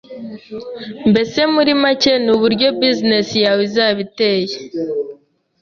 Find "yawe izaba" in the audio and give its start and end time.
3.43-3.99